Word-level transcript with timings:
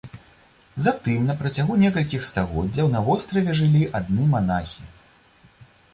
Затым 0.85 1.27
на 1.31 1.35
працягу 1.41 1.77
некалькіх 1.83 2.25
стагоддзяў 2.29 2.91
на 2.97 3.03
востраве 3.11 3.51
жылі 3.61 3.83
адны 4.01 4.23
манахі. 4.33 4.83